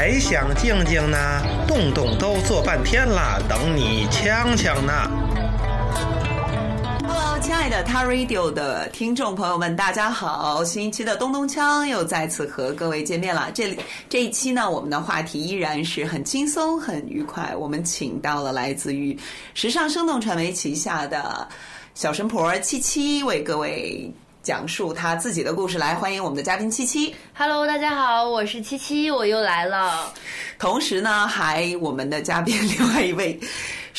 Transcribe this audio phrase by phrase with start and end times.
[0.00, 1.18] 还想静静呢？
[1.68, 4.94] 动动都坐半天了，等你呛呛呢。
[7.42, 10.64] 亲爱的 Ta Radio 的听众朋友们，大家好！
[10.64, 13.50] 新一期的东东锵又再次和各位见面了。
[13.52, 13.78] 这里
[14.08, 17.54] 这一期呢，我们的话题依然是很轻松、很愉快。
[17.54, 19.14] 我们请到了来自于
[19.52, 21.46] 时尚生动传媒旗下的
[21.94, 24.10] 小神婆七七，为各位
[24.42, 25.76] 讲述他自己的故事。
[25.76, 27.14] 来，欢迎我们的嘉宾七七。
[27.34, 30.12] Hello，大家好，我是七七，我又来了。
[30.58, 33.38] 同时呢，还我们的嘉宾 另外一位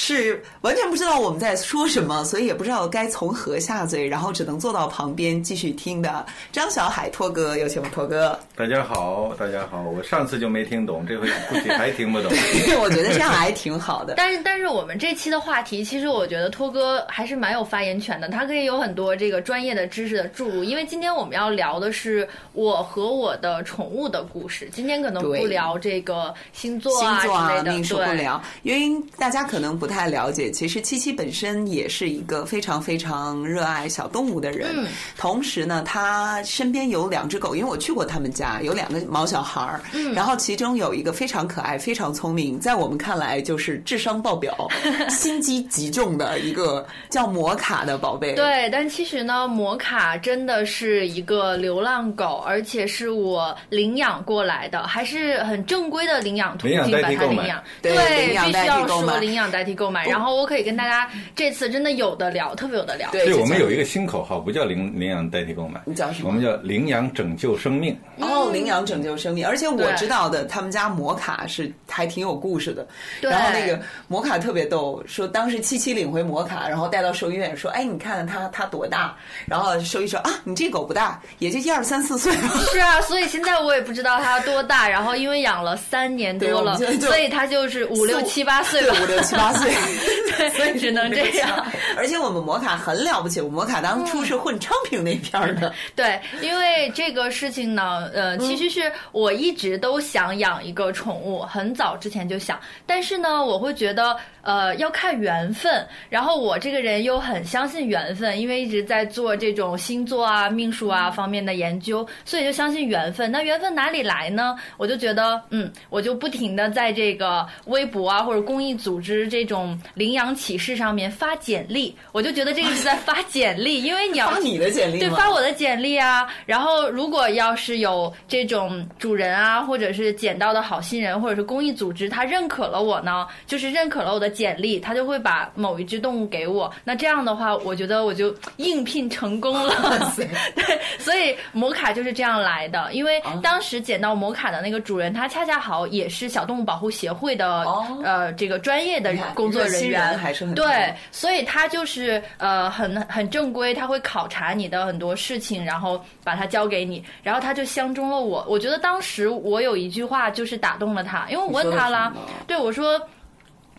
[0.03, 8.37] 是完全不知道我们在说什么，所以也不知道该从何下嘴，然后只能坐到旁边继续听的张小海托哥，有请我们托哥。
[8.55, 12.31] 大家好，大家好，我上次就没听懂，这回估计还听不懂。
[12.81, 14.15] 我觉得这样还挺好的。
[14.17, 20.63] 但是，但是我们这期的话题，其实我觉得托哥还是蛮有发言权的，他可以有很多这个专业的知识的注入。
[20.63, 34.69] 因为今天我们要聊的是我和我的宠物的故事，今天可能不聊这个星座星座啊、之类的，命数不聊，因为大家可能不太了解，其实七七本身也是一个非常非常热爱小动物的人。
[34.73, 44.67] 嗯，同时呢，他身边有两只狗，因为我去过他们家，有两个毛小孩儿，嗯，然后其中有一个非常可爱、非常聪明，在我们看来就是智商爆表、
[45.11, 48.33] 心机极重的一个叫摩卡的宝贝。
[48.33, 57.61] 对，但其实呢，摩卡真的是一个流浪狗，而且是我领养过来的，还是很正规的领养途径把它领养。
[57.81, 60.05] 对，必须要说领养代替购买。
[60.07, 63.09] 然后我可以跟大家这次真的有的聊，特别有的聊。
[63.11, 66.27] 对，我们有一个新口号，不叫领领养代替购买，你讲什么？
[66.27, 67.97] 我们叫领养拯救生命。
[68.19, 72.87] 哦，领养拯救生命，而且我知道的，他们家摩卡是还挺有故事的。
[73.21, 79.15] 然后那个摩卡特别逗，说当时七七领回摩卡，然后带到兽医院，说：“哎，你看它它多大？”
[79.47, 82.31] 然后兽医说：“啊，你这狗不大，也就一二三四岁。”
[82.71, 84.87] 是啊，所以现在我也不知道它多大。
[84.87, 91.65] 然后因为养了三年多了，所以它就是五六七八岁吧，五六七八岁，对， 所以只能这样。
[91.97, 95.73] 而且我们摩卡很了不起，我摩卡当初是混昌平那片的。
[95.95, 104.17] 对，因为这个事情呢，呃，其实是我一直都想养一个宠物，很早之前就想，但是呢，我会觉得。
[104.43, 105.87] 呃，要看缘分。
[106.09, 113.31] 然后我这个人又很相信缘分，因为一直在做这种星座啊、命数啊方面的研究，所以就相信缘分。
[113.31, 114.55] 那缘分哪里来呢？
[114.77, 119.50] 我就觉得，嗯，我就不停的在这个微博啊或者公益组织这种
[119.93, 126.27] 领养启事上面发简历，我就觉得这个是在发简历，因为你要发你的简历，对，发我的简历啊。
[126.47, 134.31] 然后如果要是有这种主人啊，或者是捡到的好心人，或者是公益组织，他认可了我呢，就是认可了我的。
[134.31, 136.73] 简历，他就会把某一只动物给我。
[136.85, 140.09] 那这样的话，我觉得我就应聘成功了。
[140.55, 142.91] 对，所以摩卡就是这样来的。
[142.93, 158.45] 因为当时捡到摩卡的那个主人，他恰恰好也是小动物保护协会的、哦、呃这个专业的工作人员，还是很对，所以他就是呃很很正规，他会考察你的很多事情，然后把它交给你，然后他就相中了我。
[158.49, 162.11] 我觉得当时我有一句话就是打动了他，因为我问他啦，
[162.45, 163.01] 对我说。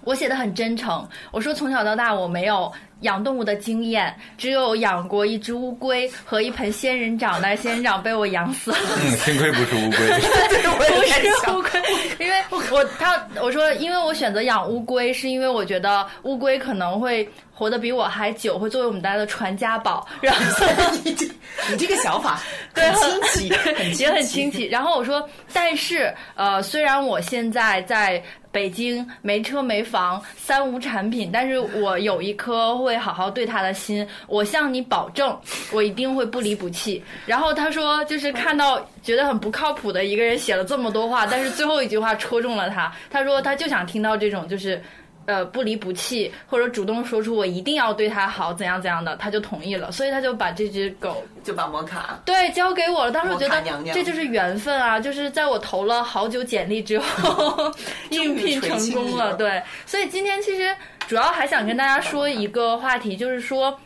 [0.04, 2.72] 我写的很真诚，我说从小到大我没有
[3.02, 8.76] 养动物的经验，只有养过一只乌龟和一盆仙人掌，但是仙人掌被我养死了。
[8.96, 9.98] 嗯，幸亏不是乌龟，
[10.48, 11.82] 不是乌龟，
[12.18, 12.36] 因为
[12.70, 20.06] 我他我说，因为我选择养乌龟，是因为我觉得乌龟可能会活得比我还久，会作为我们家的传家宝。
[20.20, 20.66] 然后
[21.04, 21.26] 你这
[21.70, 22.40] 你这个想法
[22.74, 24.66] 很清奇，很也很清奇。
[24.66, 28.22] 然后我说，但是呃，虽然我现在在。
[28.52, 35.36] 北京没车没房，三无产品，但是我有一颗会好好对他的心，我向你保证，
[35.72, 37.02] 我一定会不离不弃。
[37.26, 42.92] 然后他说，就是看到觉得很不靠谱的一个人写了这么多话，但是最后一句话戳中了他。
[43.10, 44.80] 他说他就想听到这种，就是。
[45.26, 53.12] 呃，不离不弃，或者主动说出我一定要对它好，怎样怎样的，他就同意了，所以他就把这只狗就把摩卡对交给我了。
[53.12, 53.62] 当时我觉得
[53.92, 57.72] 这就是缘分啊，就是在我投了好久简历之后
[58.10, 59.34] 应聘成功了。
[59.34, 60.74] 对，所以今天其实
[61.06, 63.78] 主要还想跟大家说一个话题，就是说。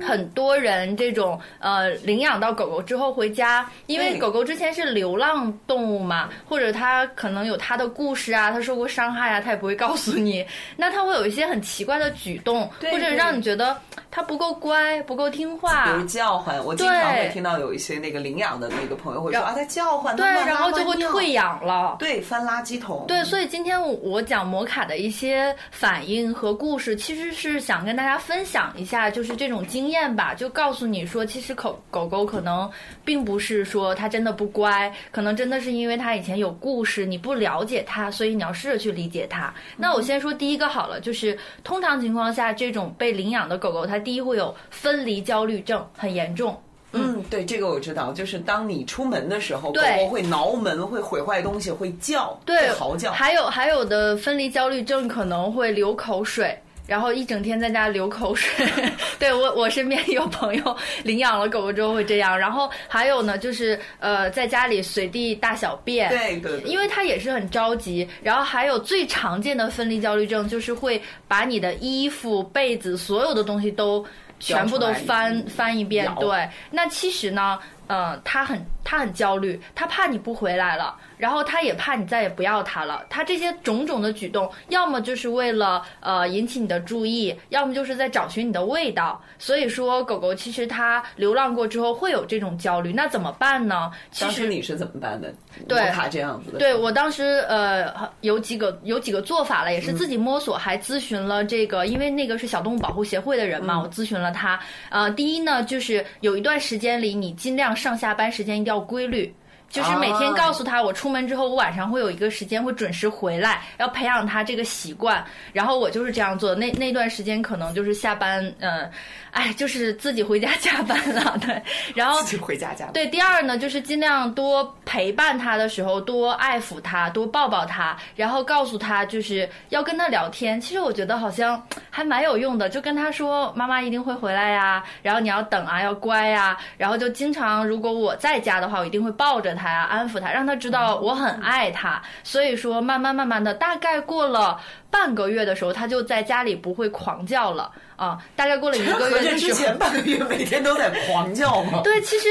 [0.00, 10.46] 很多人这种呃领养到狗狗之后回家，因为狗狗之前是流浪动物嘛，或者它可能有它的故事啊，它受过伤害啊，它也不会告诉你。
[10.76, 13.76] 那它会有一些很奇怪的举动，或者让你觉得
[14.10, 16.64] 它不够乖、不够听话，比如叫唤。
[16.64, 23.04] 我经常会听到有一些那个领养的那个朋友会说啊，它叫唤，对，然后就会退养了，对，翻垃圾桶。
[23.08, 29.77] 对，所以今天我讲摩卡的一些反应和故事，其实是想跟大家分享一下，就是这种经。
[29.78, 32.68] 经验吧，就告诉你说，其实狗狗狗可能
[33.04, 39.54] 并不是说它真的不乖，可能真的是因为它以前有故事，你不了解它，所以你要试着去理解它。
[39.76, 46.60] 那我先说第一个好了，就是通常情况下，这种被领养的狗狗，它第一会有分离焦虑症，很严重。
[46.90, 53.12] 嗯，对，这个我知道，就是当你出门的时候，狗狗会挠门，会毁坏东西，会叫，对会，嚎叫。
[53.12, 56.58] 还有还有的分离焦虑症可能会流口水。
[56.88, 58.66] 然后一整天在家流口水，
[59.20, 66.70] 对我我身边有朋友领养了狗狗之后会这样，然后还有呢就是呃在家里随地大小便，对对对。
[66.70, 74.02] 因为它也是很着急，然后还有最常见的分离焦虑症就是会把你的衣服、被子所有的东西都
[74.40, 77.58] 全部都翻翻一遍，对，那其实呢，
[77.88, 83.04] 呃，他很他很焦虑，他怕你不回来了，然后他也怕你再也不要他了。
[83.10, 89.20] 他这些种种的举动，要么就是为了呃引起你的注意，要么就是在找寻你的味道。
[89.38, 93.90] 所以说，狗狗其实它流浪过之后会有这种焦虑，那怎么办呢？
[94.10, 95.32] 其实当时你是怎么办的？
[95.66, 104.58] 对摩卡这样子的，对我当时呃有几个有几个做法了，也是自己摸索，还咨询了这个，因为那个是小动物保护协会的人嘛，我咨询了他。
[104.90, 109.34] 呃，第一呢，就是有一段时间里，你尽量上下班时间一定要规律。
[109.70, 115.22] 就是每天告诉他，我出门之后，我晚上会有一个时间会准时回来，要培养他这个习惯。
[115.52, 116.56] 然后我就是这样做的。
[116.56, 118.90] 那那段时间可能就是下班，嗯，
[119.30, 121.62] 哎，就是自己回家加班了， 对。
[121.94, 122.94] 然后自己回家加班。
[122.94, 130.58] 对，第二呢，就是尽量多陪伴他的时候，多爱抚他，多抱抱他，然后告诉他就是要跟他聊天。
[130.60, 142.00] 其实我觉得好像还蛮有用的，就跟他说妈妈一定会回来呀，然后你要等啊，要乖呀，然后就经常如果我在家的话，我一定会抱着他呀，安抚他，让他知道我很爱他。
[142.22, 144.58] 所以说，慢慢慢慢的，大概过了
[144.90, 148.18] 半个月的时候，他就在家里不会狂叫了啊。
[148.36, 149.58] 大概过了一个月的时候。
[149.58, 151.80] 前半个月每天都在狂叫吗？
[151.82, 152.28] 对，其实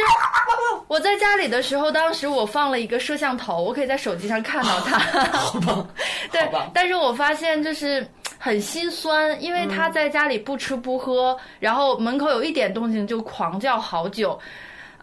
[0.88, 4.98] 我在家里的时候，当时我放了一个摄像头，我可以在手机上看到他。
[5.30, 5.86] 好吧，
[6.32, 8.08] 对吧，但是我发现就是
[8.40, 14.40] 很心酸，因为他在家里不吃不喝，然后门口有一点动静就狂叫好久。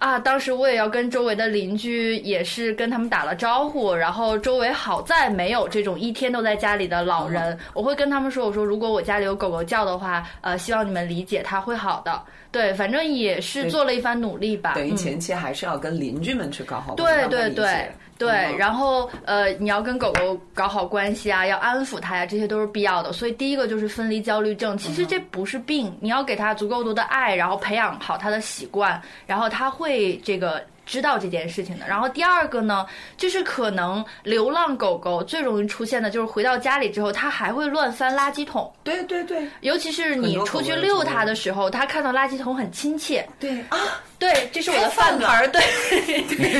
[0.04, 12.20] 啊，当时我也要跟周围的邻居也是跟他们打了招呼，然后周围好在没有这种一天都在家里的老人，我会跟他们说，我说如果我家里有狗狗叫的话，呃，希望你们理解，它会好的。
[12.52, 14.74] 对，反正也是做了一番努力吧。
[14.74, 23.12] 等于嗯前期还是要跟邻居们去搞好对对对对，嗯然后呃，你要跟狗狗搞好关系啊，要安抚它呀，这些都是必要的。
[23.12, 30.62] 所以第一个就是分离焦虑症，其嗯实这不是病，你要给它足够多的爱，然后培养好它的习惯，然后它会这个。
[30.86, 31.86] 知道这件事情的。
[31.88, 32.84] 然后第二个呢，
[33.16, 43.26] 就是可能流浪狗狗最容易出现的就是回到家里之后，它还会乱翻垃圾桶，对对对尤其是你出去遛它的时候，它看到垃圾桶很亲切。
[43.40, 43.78] 对啊，
[44.13, 44.13] 对，
[44.54, 45.60] 这是我的饭盆儿，对。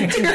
[0.09, 0.35] 这 个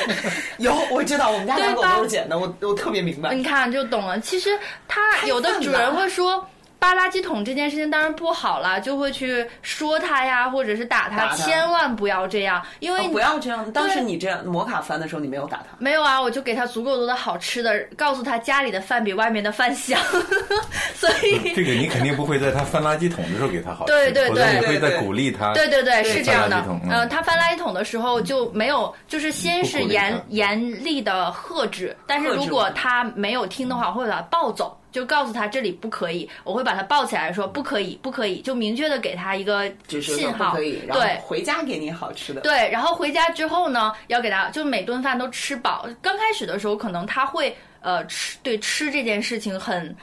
[0.60, 3.34] 有我知道，我们家两狗都是捡的，我我特别明白。
[3.36, 4.18] 你看就懂了。
[4.22, 4.58] 其实
[4.88, 6.48] 它有的主人会说。
[6.80, 15.66] 扒垃圾桶这件事情当然不好了，就会去说他呀，或者是打他，打他千万不要这样，因为不要这样，当时你这样摩卡翻的时候，你没有打他。
[15.78, 20.00] 没有啊，我就给他足够多的好吃的，告诉他家里的饭比外面的饭香，
[20.96, 25.54] 所以这个你肯定不会在他翻垃圾桶的时候给他好吃，对对否则你对会在鼓励他。
[25.54, 26.64] 对对对，是这样的。
[26.70, 34.79] 嗯呃，他翻垃圾桶的时候就没有，就是先是严严厉的呵止，但是如果他没有听的话，我会把他抱走。
[34.92, 42.42] 就告诉他这里不可以，我会把他抱起来说不可以，不可以，就明确的给他一个信号，可以，然后对，回家给你好吃的。
[42.42, 45.88] 对，然后回家之后呢，要给他就每顿饭都吃饱。
[46.02, 49.96] 刚开始的时候，可能他会呃吃对吃这件事情很。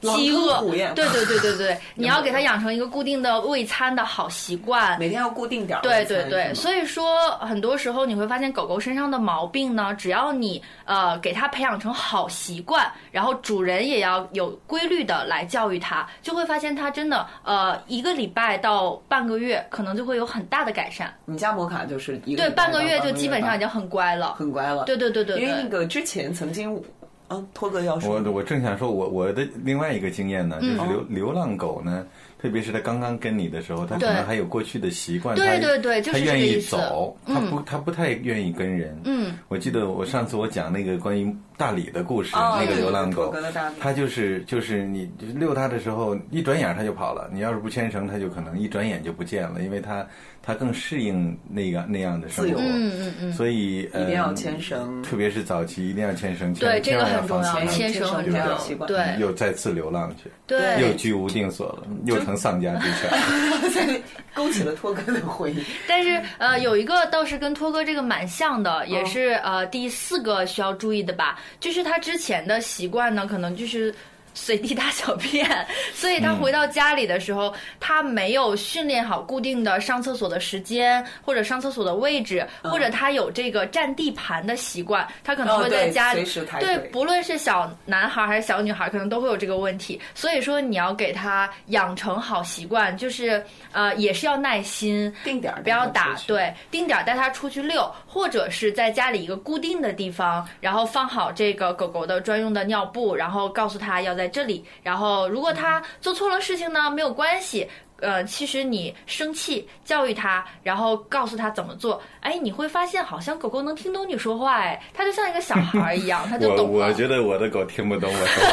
[0.00, 0.60] 饥饿
[0.94, 21.12] 对对对对对， 你要给他养成一个固定的喂餐的好习惯，每天要固定点儿对对对，所以说很多时候你会发现狗狗身上的毛病呢，只要你呃给它培养成好习惯，然后主人也要有规律的来教育它，就会发现它真的呃一个礼拜到半个月可能就会有很大的改善。
[21.24, 24.34] 你家摩卡就是一个对，半个月就基本上已经很乖了。
[24.34, 24.84] 很乖了。
[24.84, 26.82] 对对对对因为那，个之前曾经，
[27.28, 32.06] 嗯，托哥要说我我正想说我，我的另外一个经验呢，嗯就是流流浪狗呢，
[32.40, 38.96] 特别是他刚刚跟你的时候，他可能还有过去的习惯，对它对对就是它愿意走，它不他不太愿意跟人。
[39.04, 47.28] 嗯，我记得我上次我讲那个关于大理的故事，哦那个流浪狗哥的大理，它就是就是你遛它的时候，一转眼它就跑了。
[47.32, 50.06] 你要是不牵绳，它就可能一转眼就不见了，因为它
[50.40, 52.60] 它更适应那个那样的生活。
[52.60, 55.02] 嗯嗯嗯，所以一定要嗯牵绳。
[55.02, 58.86] 特别是早期一定要牵绳，对这个很重要牵绳很重要样习惯。
[58.86, 59.18] 对。
[59.18, 60.80] 又再次流浪去，对。
[60.80, 64.02] 又居无定所了，又成丧家之犬。
[64.34, 65.64] 勾起了托哥的回忆。
[65.88, 73.94] 但是呃，有一个倒是跟托哥这个蛮像的，也是呃第四个需要注意的吧，就是他之前的习惯呢，可能就是。
[74.38, 75.46] 随地大小便，
[75.92, 90.00] 所以他回到家里的时候，他没有训练好固定的上厕所的时间，或者上厕所的位置，或者他有这个占地盘的习惯，他可能会在家里哦对不论是小男孩还是小女孩，可能都会有这个问题。
[90.14, 104.64] 所以说，你要给他养成好习惯，就是呃，也是要耐心，定点儿不要打对，定点儿带他出去遛，或者是在家里一个固定的地方，然后放好这个狗狗的专用的尿布，然后告诉他要在这里。
[104.82, 107.68] 然后如果他做错了事情呢，没有关系。
[108.00, 116.86] 呃，其实你生气教育他，然后告诉他怎么做，哎，你会发现好像狗狗能听懂你说话，哎，它就像一个小孩一样， 它就我懂了。
[116.86, 118.44] 我觉得我的狗听不懂我说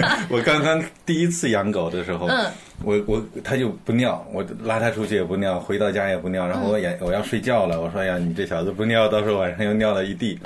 [0.00, 0.18] 话。
[0.32, 2.50] 我刚刚第一次养狗的时候，嗯
[2.82, 10.38] 我我它就不尿，我拉它出去也不尿，回到家也不尿，然后我也、我要睡觉了，我说哎呀，你这小子不尿，到时候晚上又尿了一地。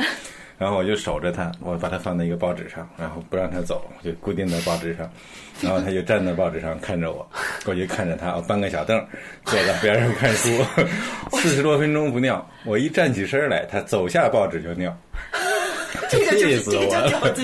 [0.61, 5.11] 然后我就守着它，我把它放在一个报纸上，然后不让它走，就固定在报纸上，
[5.63, 7.27] 然后它就站在报纸上看着我，
[7.65, 9.03] 我就看着它，我搬个小凳
[9.47, 10.63] 坐在边上看书，
[11.41, 14.95] 四十多分钟不尿，我一站起身来，它走下报纸就尿。
[16.09, 17.35] 这个就是气死我了！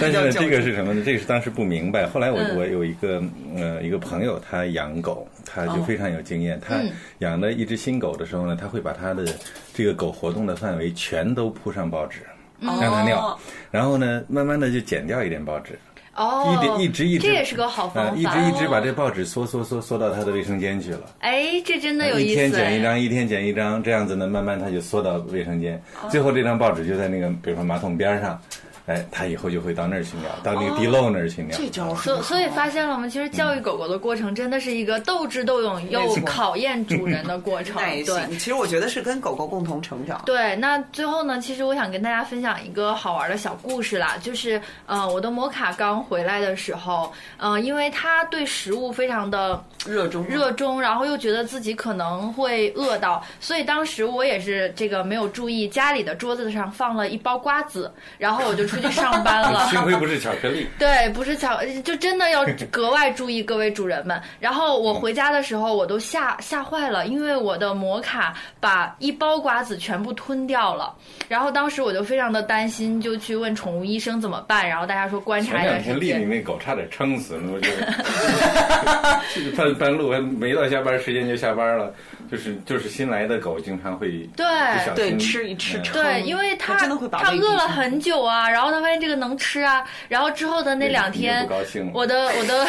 [0.00, 1.02] 但是呢，这个是什么呢？
[1.04, 2.06] 这个是当时不明白。
[2.06, 3.22] 后来我嗯我有一个
[3.56, 6.60] 呃一个朋友，他养狗，他就非常有经验。
[6.60, 9.24] 他嗯养了一只新狗的时候呢，他会把他的
[9.72, 12.20] 这个狗活动的范围全都铺上报纸，
[12.60, 13.38] 让它尿哦。
[13.70, 15.78] 然后呢，慢慢的就剪掉一点报纸，
[16.14, 18.10] 哦，一点一直一直，这也是个好方法。
[18.10, 21.00] 呃一直一直把这报纸缩缩缩缩到他的卫生间去了。
[21.18, 22.36] 哎，这真的有一意思一。
[22.36, 25.76] 天剪一张，一天剪一张，这样子呢，慢慢他就缩到卫生间。
[26.02, 28.40] 哦最后这张报纸就在那个，比如说马桶边上，
[28.86, 31.56] 哎，它以后就会到那儿去尿，到那个地漏那儿去尿。
[31.58, 33.08] 这招是所所以发现了吗？
[33.08, 37.76] 其实教育狗狗的过程真的是一个斗智斗勇又考验主人的过程。
[37.82, 38.26] 耐对。
[38.26, 38.38] 心。
[38.38, 40.22] 其实我觉得是跟狗狗共同成长。
[40.24, 59.66] 对，那最后呢，其实我想跟大家分享一个好玩的小故事啦，就是呃，我的摩卡刚回来的时候，呃，因为它对食物非常的热衷热衷，然后又觉得自己可能会饿到，所以当时我也是这个没有注意，家里的桌子上放了一包瓜子，然后我就出去上班了。
[59.70, 60.66] 幸亏不是巧克力。
[60.78, 64.20] 对，不是巧，就真的要格外注意各位主人们。
[64.38, 70.94] 然后我回家的时候，我都吓吓坏了，因为我的摩卡把一包瓜子全部吞掉了。
[71.28, 74.68] 然后当时我就非常的担心，就去问宠物医生怎么办。
[74.68, 75.70] 然后大家说观察前一下。
[75.78, 76.24] 前两天丽丽。
[76.24, 77.86] 那狗差点撑死，我觉得。
[79.56, 81.92] 半半路还没到下班时间就下班了，
[82.30, 84.46] 就是就是新来的狗经常会对
[84.94, 92.66] 对吃一吃对，因为它它饿了很久啊，然后它发现这个能吃啊，然后之后的那两天不高兴，我的我的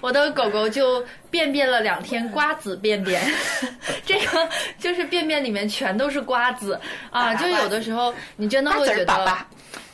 [0.00, 3.22] 我的狗狗就便便了两天瓜子便便，
[4.04, 4.48] 这个
[4.78, 6.78] 就是便便里面全都是瓜子。
[7.10, 9.24] 啊， 就有的时候你真的会觉得。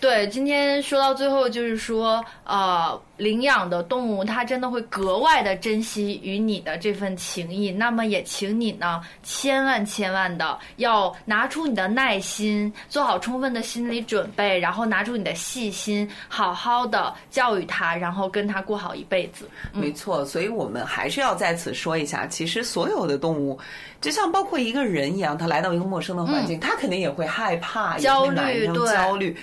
[0.00, 7.71] 对，今天说到最后，就是说，呃，领养的动物它真的会格外的珍惜与你的这份情谊。
[7.71, 19.47] 那么也请你呢，千万千万的要拿出你的耐心，做好充分的心理准备，然后拿出你的细心，好好的教育它，然后跟它过好一辈子。
[19.71, 23.59] 没错，所以我们还是要在此说一下，其实所有的动物，
[24.00, 29.37] 就像包括一个人一样，他来到一个陌生的环境，他肯定也会害怕、焦虑对焦虑。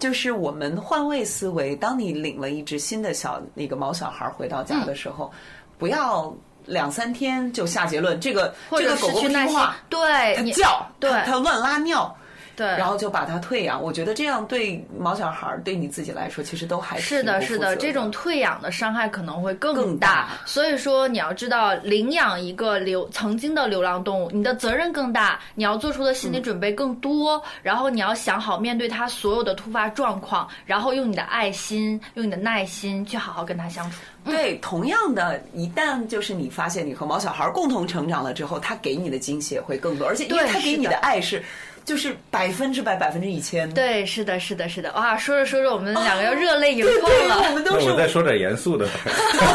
[0.00, 5.30] 就是我们换位思维，当你领了一只新的小那个毛小孩回到家的时候，
[5.78, 6.34] 不要
[6.66, 12.16] 两三天就下结论，这个这个狗狗不听话，，对它叫，对它它乱拉尿。
[12.56, 20.28] 对，然后就把它退养，我觉得这样对毛小孩儿对你自己来说，其实都还是是的，是的，这种退养的伤害可能会更更大。
[20.44, 33.98] 所以说，你要知道，领养一个流曾经的流浪动物，你的责任更大，你要做出的心理准备更多，然后你要想好面对它所有的突发状况，然后用你的爱心，用你的耐心去好好跟它相处。
[34.22, 40.96] 对，同样的，一旦就是你发现你和毛小孩共同成长了之后，他给你的惊喜也会更多，而且因为对他给你的的。
[40.98, 41.42] 爱是，
[41.90, 43.68] 就是百分之百、百分之一千。
[43.74, 44.92] 对，是的，是的，是的。
[44.92, 47.42] 哇，说着说着，我们两个要热泪盈对眶对，了。
[47.48, 48.92] 我们都是那我再说点严肃的吧。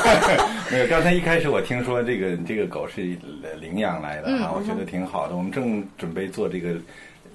[0.70, 3.01] 那个刚才一开始我听说这个这个狗是
[3.62, 5.36] 领养来嗯的啊，我觉得挺好的。
[5.38, 6.75] 我们正准备做这个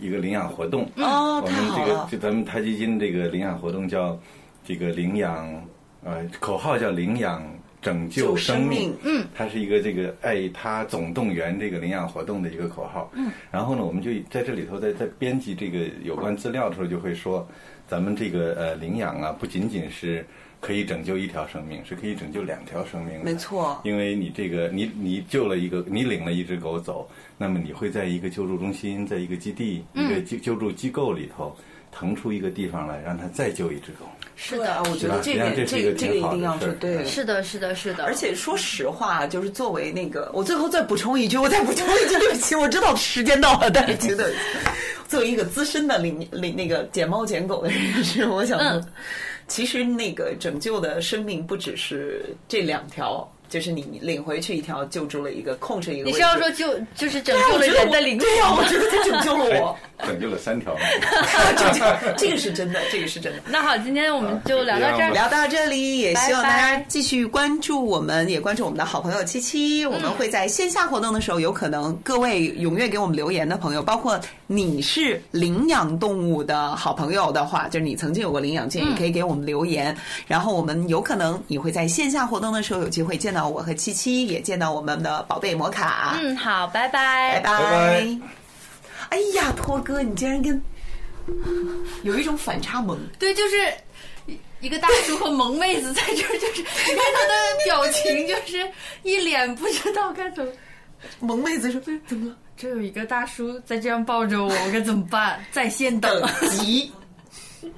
[0.01, 0.83] 一个领养活动。
[0.97, 4.21] 哦，我太好了们这个就咱们台基金这个领养活动叫
[4.67, 5.51] 这个领养，
[6.05, 7.43] 呃，口号叫领养
[7.83, 17.49] 拯救救生生命命，嗯，它是一个这个爱他总动员这个领养活动的一个口号，嗯，然后呢，我们就在这里头在在编辑这个有关资料的时候，就会说，
[17.89, 20.25] 咱们这个呃领养啊，不仅仅是
[20.61, 23.81] 可以拯救一条生命，是可以拯救两条生命的，没错。
[23.83, 27.09] 因为你这个你你救了一个，你领了一只狗走，
[27.39, 31.57] 那么你会在一个救助中心，在一个基地，一个救救助机构里头
[31.93, 34.07] 腾出一个地方来，让它再救一只狗。
[34.37, 37.05] 是的我觉得这个这个这个一定要是对。
[37.05, 38.05] 是的，是的，是的。
[38.05, 44.33] 而且说实话，就是作为那个，我最后再补充一句，我再补充一句，对不起，我知道时间到了，但是觉得。
[45.09, 48.87] 作为一个资深的领领那个捡猫捡狗的人士，我想说，嗯
[49.49, 56.05] 其实那个拯救的生命不只是这两条，就是你领回去一条，救助了一个，控制一个。
[56.05, 58.21] 你是要说救就是拯救了人的灵魂？
[58.21, 60.75] 对呀、我觉得他拯救了我，哎 拯救了三条
[62.17, 63.43] 这个是真的，这个是真的。
[63.47, 65.11] 那好，今天我们就聊到这儿。
[65.13, 69.85] 聊到这里，也希望大家继续关注我们，也关注我们的好朋友七七。
[69.85, 79.95] 我们会在线下活动的时候，有可能各位踊跃给我们留言的朋友，包括你是领养动物的好朋友的话，就是你曾经有过领养经验，也可以给我们留言。
[80.27, 86.17] 然后我们有可能你会在线下活动的时候有机会见到我和七七，也见到我们的宝贝摩卡。
[86.21, 87.41] 嗯，好，拜拜拜。
[87.41, 87.61] 拜。
[87.61, 88.19] 拜
[89.11, 90.63] 哎呀，托哥，你竟然跟
[92.03, 92.97] 有一种反差萌。
[93.19, 93.75] 对，就是
[94.27, 98.71] 一一个大叔和萌妹子在这儿，就是你看他的表情，就是
[99.03, 100.53] 一脸不知道该怎么。
[101.19, 102.37] 萌妹子说：“怎么了？
[102.57, 105.43] 这有一个大叔在这样抱着我，我该怎么办？
[105.51, 106.93] 在线等急。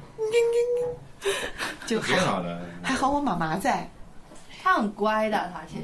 [1.86, 2.60] 就还好，挺好的。
[2.82, 3.88] 还好我妈妈在。
[4.62, 5.82] 他很乖的，他其实。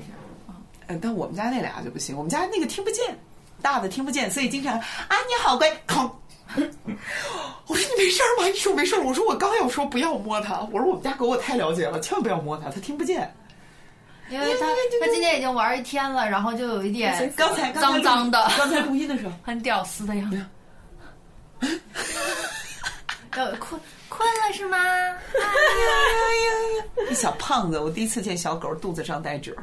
[0.87, 3.19] 嗯，但我们家那俩就不行，我们家那个听不见，
[3.61, 6.11] 大的听不见，所以经常啊你好乖，哐。
[7.67, 8.47] 我说你没事儿吗？
[8.47, 9.03] 你说没事儿。
[9.03, 10.61] 我说我刚要说不要摸它。
[10.73, 13.31] 我说我们家狗我太了解了，千万不要摸它，它听不见。
[14.31, 14.67] 因为他
[15.01, 20.47] 他今天已经玩一天了，然后就有一点刚才刚脏脏的，刚才录音的时候， 很屌丝的样子。
[23.37, 23.81] 要，困
[24.19, 24.77] 困了是吗？
[27.09, 29.63] 一小胖子，我第一次见小狗肚子上带褶儿。